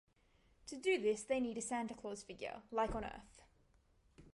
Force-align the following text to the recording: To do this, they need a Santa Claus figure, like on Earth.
To 0.65 0.75
do 0.77 0.97
this, 0.99 1.21
they 1.21 1.39
need 1.39 1.59
a 1.59 1.61
Santa 1.61 1.93
Claus 1.93 2.23
figure, 2.23 2.63
like 2.71 2.95
on 2.95 3.05
Earth. 3.05 3.41